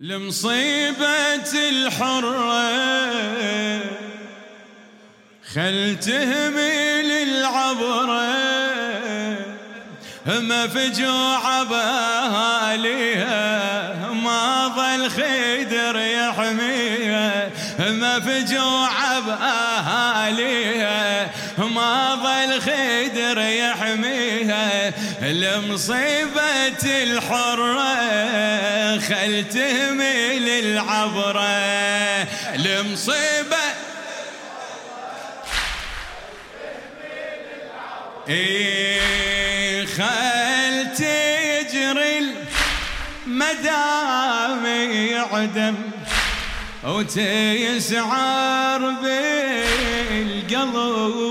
لمصيبة 0.00 1.52
الحرة. 1.70 2.70
خل 5.54 5.96
تهمل 6.00 7.10
العبرة 7.10 8.30
ما 10.26 10.66
فجوع 10.66 11.62
بهاليها 11.62 13.30
ما 14.12 14.68
ظل 14.68 15.10
خدر 15.10 15.96
يحميها. 15.96 17.50
ما 17.90 18.20
فجوع 18.20 19.18
بهاليها 19.18 20.69
يحميها 24.20 24.92
لمصيبة 25.20 27.02
الحرة 27.02 27.94
خل 28.98 29.44
تهمل 29.48 30.48
العبرة 30.48 32.26
لمصيبة. 32.56 33.56
إيه 38.28 39.86
خل 39.86 40.94
تجري 40.94 42.18
المدامع 43.26 44.90
عدم 45.32 45.74
وتيسعر 46.84 48.78
بالقلب 50.10 50.60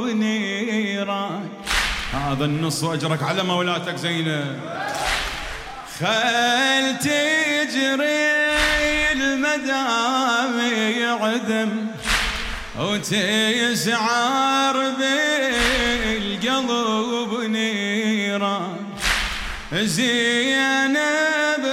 نيران. 0.00 1.49
هذا 2.30 2.44
النص 2.44 2.82
واجرك 2.82 3.22
على 3.22 3.42
مولاتك 3.42 3.96
زينب 3.96 4.60
خل 6.00 6.98
تجري 6.98 8.30
المدامع 9.12 10.64
عدم 11.24 11.86
وتيسعر 12.78 14.76
بالقلب 16.00 17.40
نيران 17.50 18.76
زينب 19.72 21.64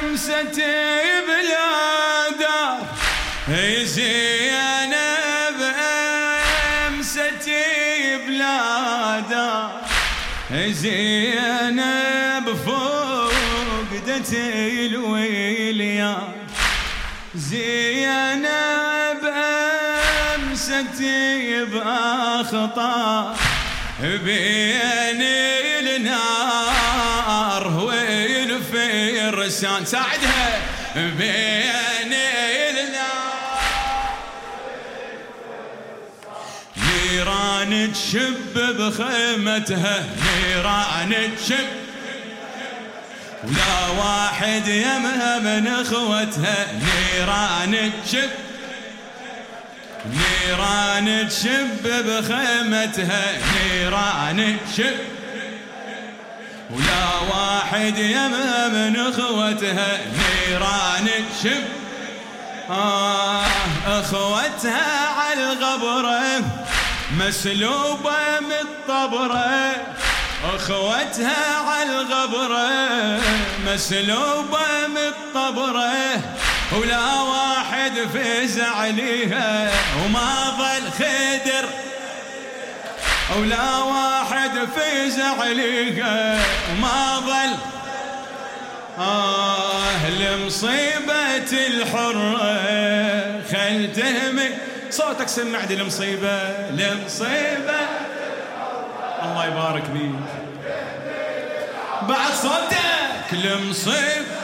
امست 0.00 0.62
باخطار 22.52 23.36
بين 24.00 25.22
النار 25.96 27.66
والفرسان 28.48 29.84
ساعدها. 29.84 30.60
بين 30.96 32.14
نيران 36.76 37.92
تشب 37.92 38.54
بخيمتها. 38.56 40.04
نيران 40.22 41.30
تشب. 41.36 41.68
ولا 43.44 43.88
واحد 43.98 44.68
يمها 44.68 45.38
من 45.38 45.66
اخوتها. 45.66 46.66
نيران 46.72 47.92
تشب. 48.06 48.49
نيران 50.06 51.28
تشب 51.28 51.82
بخيمتها 51.84 53.38
نيران 53.54 54.56
تشب. 54.72 54.96
ولا 56.70 57.34
واحد 57.34 57.98
يمها 57.98 58.68
من 58.68 58.96
اخوتها 58.96 59.98
نيران 60.18 61.08
تشب. 61.40 61.62
آه 62.70 63.44
أخوتها 63.86 65.08
على 65.08 65.52
الغبرة 65.52 66.42
مسلوبة 67.18 68.40
من 68.40 68.66
أخوتها 70.44 71.56
على 71.56 72.00
الغبرة 72.00 73.20
مسلوبة 73.66 74.86
من 74.88 75.12
ولا 76.72 77.20
واحد 77.20 77.92
فز 78.14 78.60
عليها 78.60 79.70
وما 80.04 80.50
ظل 80.58 80.90
خدر. 80.90 81.68
ولا 83.36 83.76
واحد 83.78 84.50
فز 84.76 85.20
عليها 85.20 86.38
وما 86.70 87.20
ظل 87.20 87.56
آه 88.98 90.08
لمصيبة 90.10 91.52
الحرة. 91.52 92.60
خل 93.52 93.92
تهمي 93.96 94.48
صوتك 94.90 95.28
سمعني 95.28 95.76
لمصيبة 95.76 96.38
لمصيبة 96.70 97.80
الله 99.22 99.46
يبارك 99.46 99.84
فيك. 99.84 100.14
بعد 102.08 102.32
صوتك 102.42 103.32
لمصيبة 103.32 104.39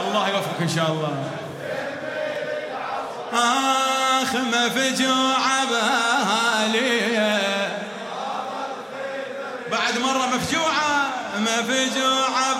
الله 0.00 0.28
يوفقك 0.28 0.60
إن 0.60 0.68
شاء 0.68 0.90
الله. 0.90 1.24
آخ 3.32 4.34
ما 4.34 4.68
فجوع 4.68 5.64
بهاليه 5.70 7.38
بعد 9.72 9.98
مرة 9.98 10.26
مفجوعة 10.26 11.10
مفجوعه 11.38 12.53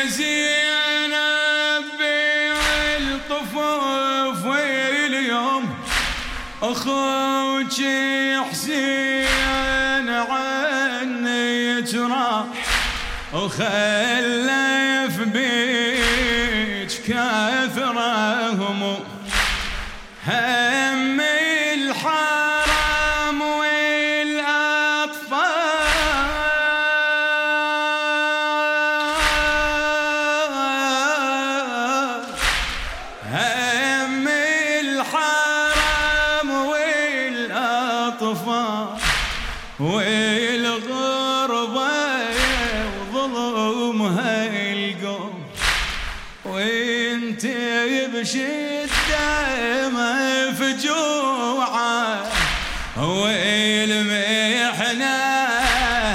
يا 0.00 0.06
زينب 0.06 1.84
بالطفوف 3.28 4.44
واليوم 4.44 5.74
أخوك 6.62 7.72
حسين 8.50 10.08
عني 10.08 11.82
جراح 11.82 12.44
وخلف 13.32 15.16
بيج 15.20 16.92
كثرة 17.08 18.48
هموم 18.52 19.04
والمحنة 52.96 54.70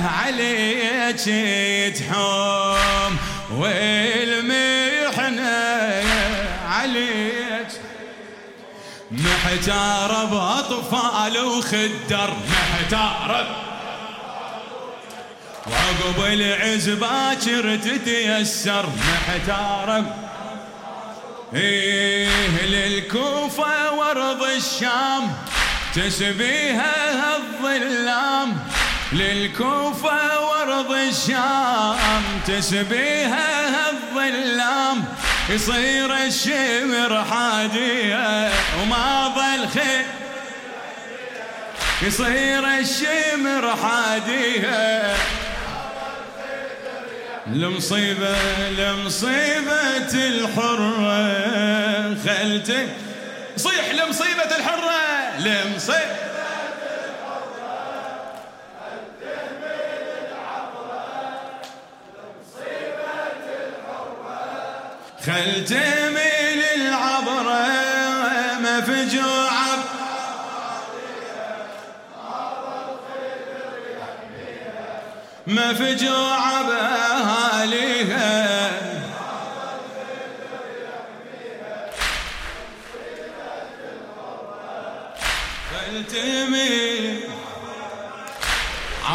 عليك 0.10 1.26
تحوم 1.98 3.18
والمحنة 3.52 5.46
عليك. 6.70 7.68
محتار 9.12 10.26
بأطفال 10.26 11.38
وخدر 11.38 12.34
محتار. 12.50 13.48
وعقب 15.68 16.20
العز 16.34 16.90
باكر 16.90 17.76
تتيسر 17.76 18.86
محتار. 19.10 20.04
إيه 21.54 22.66
للكوفة 22.66 23.92
وارض 23.92 24.44
الشام. 24.44 25.36
تسبيها 25.96 27.36
الظلام 27.36 28.58
للكوفة 29.14 30.40
وارض 30.40 30.92
الشام. 30.92 32.22
تسبيها 32.48 33.90
الظلام 33.90 35.06
يصير 35.50 36.16
الشمر 36.16 37.24
حادية 37.24 38.50
وما 38.82 39.34
ظل 39.36 39.68
خير 39.68 40.06
يصير 42.02 42.68
الشمر 42.68 43.76
حادية. 43.76 45.16
المصيبة 47.48 48.36
لمصيبة 48.70 50.14
الحرة. 50.14 51.16
خلتك 52.26 52.88
صيح 53.58 53.90
لمصيبة 53.90 54.56
الحرة. 54.58 55.25
لمصيبة 55.40 56.26
خل 65.26 65.66
تميل 65.66 66.64
العبرة 66.76 67.66
مفجوع 68.60 69.52
مفجوع 75.48 76.62
بأهاليها 76.62 77.95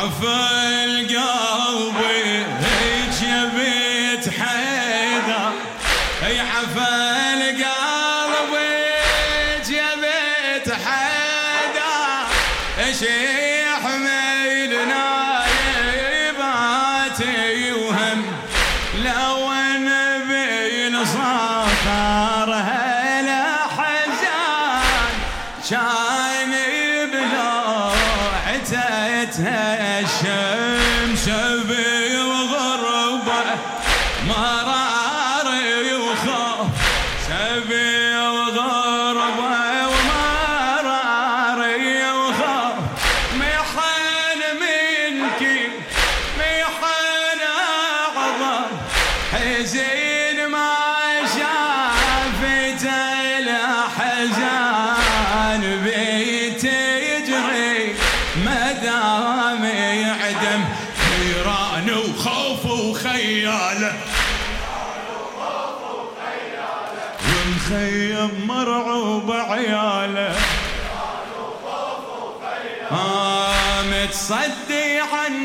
عفا 0.00 0.84
القلب 0.84 1.96
هيج 2.60 3.22
يا 3.22 3.44
بيت 3.44 4.28
حيدر. 4.28 5.52
هي 6.22 6.40
عفا 6.40 7.34
القلب 7.34 8.54
هيج 8.54 9.70
يا 9.70 9.94
بيت 9.94 10.72
حيدر. 10.72 12.26
شيح 13.00 13.84
ميلنا 13.84 15.10
الشمس 30.03 31.29
بالغربة 31.29 31.88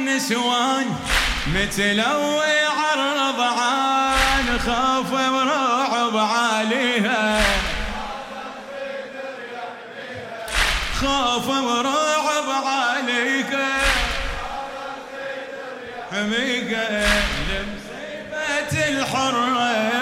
متصدي 0.05 0.11
عن 0.11 0.15
نسوان 0.15 0.85
متلوي 1.47 2.59
عرض 2.65 3.41
عن 3.41 4.59
خوف 4.59 5.11
ورعب 5.11 6.17
عليها. 6.17 7.41
خوف 11.01 11.47
ورعب 11.47 12.49
عليك. 12.65 13.57
حميقة 16.11 17.07
لمصيبة 17.49 18.87
الحرة. 18.87 19.94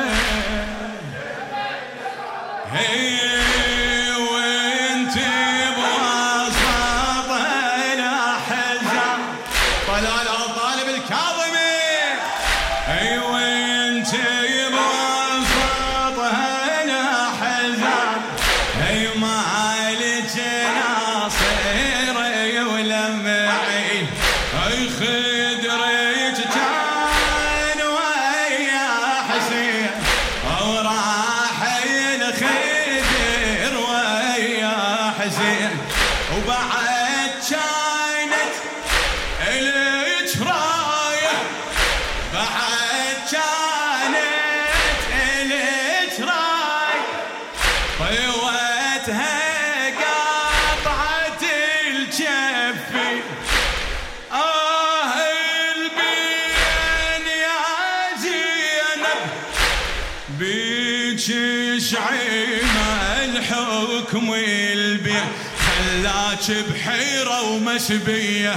خلاك 66.33 66.65
بحيرة 66.69 67.41
ومسبية 67.41 68.55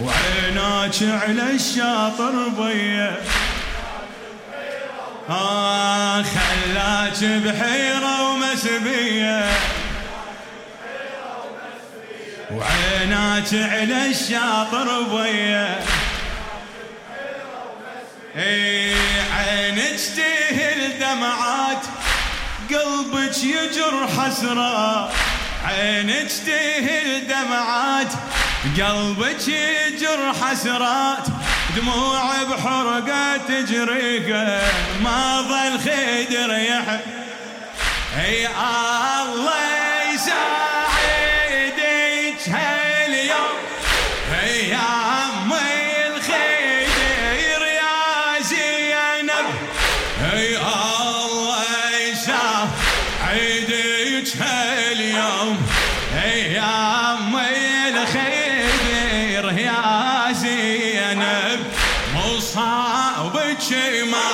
وعيناك 0.00 0.94
على 1.02 1.50
الشاطر 1.50 2.48
بية. 2.48 3.20
آه 5.30 6.22
خلاك 6.22 7.24
بحيرة 7.24 8.30
ومسبية 8.30 9.44
وعيناك 12.50 13.54
على 13.54 14.06
الشاطر 14.10 15.02
بية. 15.02 15.80
اي 18.36 18.94
عينك 19.36 20.00
تهل 20.16 20.98
دمعات. 20.98 21.95
قلبك 22.70 23.44
يجر 23.44 24.08
حسرة 24.18 25.10
عينك 25.64 26.32
تهل 26.46 27.26
دمعات. 27.28 28.12
قلبك 28.78 29.48
يجر 29.48 30.32
حسرات 30.42 31.26
دموع 31.76 32.42
بحرقة 32.42 33.36
تجريك. 33.36 34.28
ما 35.02 35.42
ظل 35.42 35.78
خدر 35.78 36.58
يحب. 36.58 37.00
هي 38.16 38.46
الله 38.46 40.12
يساعدك 40.14 40.75
هاليوم 55.16 55.58
هي 56.14 56.58
أمي 56.58 57.88
الخدر 57.88 59.58
يا 59.58 60.32
زينب 60.32 61.60
مصابك 62.14 63.72
ما 64.10 64.28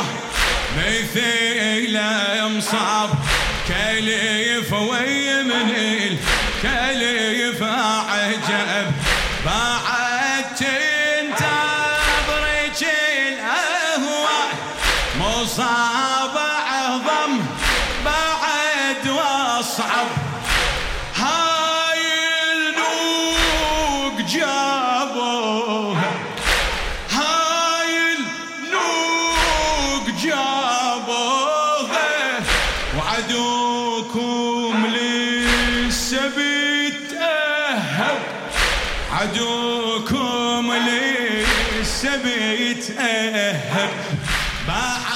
صعب 2.61 3.11
كليف 3.69 4.73
ويمن 4.73 5.71
الكليف 5.71 7.63
عجب 7.63 8.93
بعد 9.45 10.45
تنتظرك 10.59 12.01
الاهواء 13.29 14.49
مصاب 15.19 16.37
أعظم 16.37 17.41
بعد 18.05 19.09
وأصعب. 19.09 20.22
عدوكم 39.13 40.73
لسه 40.73 42.17
بيتأهب 42.17 43.91
بعد 44.69 45.12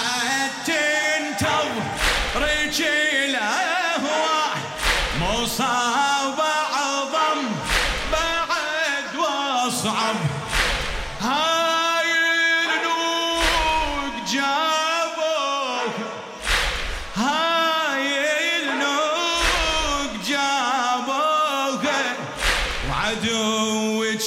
وعدوك 23.06 24.22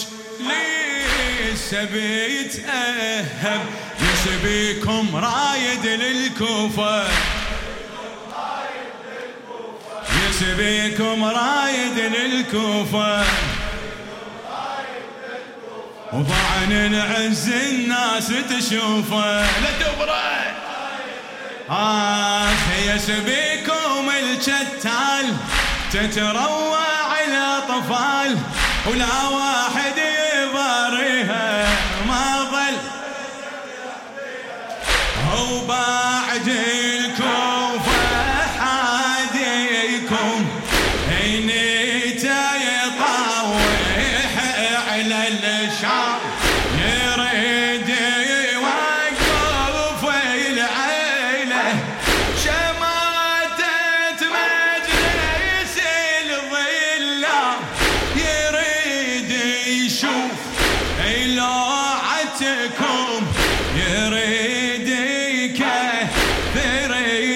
لسه 1.51 1.83
بيتأهب. 1.83 3.62
يسبيكم 4.01 5.15
رايد 5.15 5.86
للكوفة. 5.86 7.03
يسبيكم 10.29 11.24
رايد 11.24 12.00
للكوفة. 12.00 13.24
وطعن 16.13 16.91
نعز 16.91 17.50
الناس 17.50 18.27
تشوفه. 18.27 19.41
لا 19.41 19.71
تبرد 19.79 20.09
آه 21.69 22.50
يسبيكم 22.86 24.09
الشتال 24.09 25.36
تتروع 25.93 26.79
الأطفال 27.27 28.38
ولا 28.88 29.27
واحد 29.27 29.98
يباريها 29.98 31.67
ما 32.07 32.48
ظل. 32.51 32.77
هو 35.33 35.59
الكوفة 35.59 36.78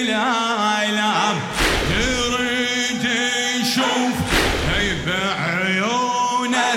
الآلام 0.04 1.36
يريد 1.90 3.04
يشوف 3.60 4.16
بعيونه 5.06 6.76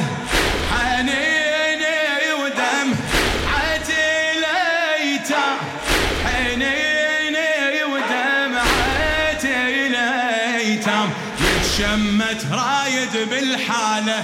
حنيني 0.71 2.33
ودم 2.41 2.89
عتليته 3.57 5.45
حنيني 6.25 7.83
ودم 7.83 8.53
عتليته 9.39 11.01
يتشمت 11.39 12.41
رايد 12.51 13.15
بالحالة. 13.29 14.19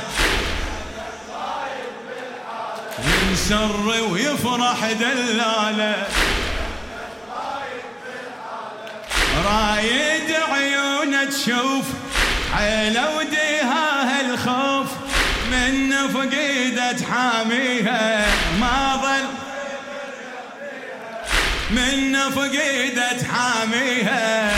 ينسر 3.08 3.76
ويفرح 4.12 4.80
دلاله. 4.92 6.08
رايد 9.46 10.32
عيونه 10.50 11.26
تشوف 11.26 11.86
على 12.54 13.04
وديها 13.18 14.22
الخوف 14.22 14.88
من 15.52 16.08
فقيدة 16.08 16.96
حاميها 17.12 18.26
ما 18.60 19.02
ظل 19.04 19.26
من 21.72 22.30
فقيدة 22.30 23.18
حاميها 23.34 24.52